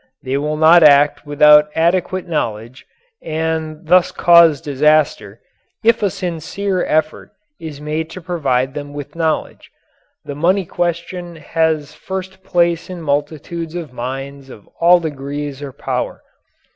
They 0.23 0.35
will 0.35 0.57
not 0.57 0.81
act 0.81 1.27
without 1.27 1.69
adequate 1.75 2.27
knowledge, 2.27 2.87
and 3.21 3.85
thus 3.85 4.11
cause 4.11 4.59
disaster, 4.59 5.39
if 5.83 6.01
a 6.01 6.09
sincere 6.09 6.83
effort 6.83 7.29
is 7.59 7.79
made 7.79 8.09
to 8.09 8.19
provide 8.21 8.73
them 8.73 8.93
with 8.93 9.15
knowledge. 9.15 9.69
The 10.25 10.33
money 10.33 10.65
question 10.65 11.35
has 11.35 11.93
first 11.93 12.43
place 12.43 12.89
in 12.89 13.03
multitudes 13.03 13.75
of 13.75 13.93
minds 13.93 14.49
of 14.49 14.67
all 14.79 14.99
degrees 14.99 15.61
or 15.61 15.71
power. 15.71 16.23